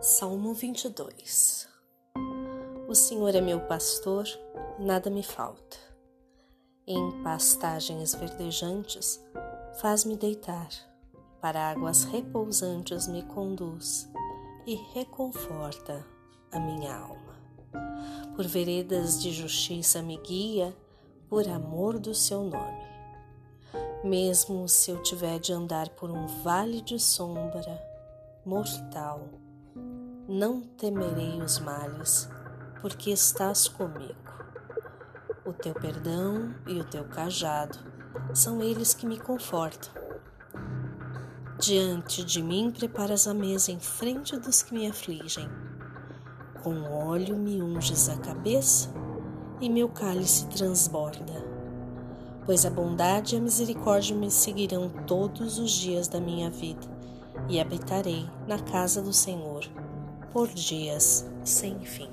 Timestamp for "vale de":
26.42-26.98